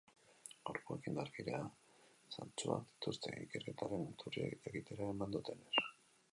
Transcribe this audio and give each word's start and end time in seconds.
Gorpuek 0.69 1.09
indarkeria 1.11 1.59
zantzuak 2.37 2.89
dituzte, 2.89 3.37
ikerketaren 3.45 4.09
iturriek 4.15 4.59
jakitera 4.69 5.15
eman 5.17 5.37
dutenez. 5.41 5.89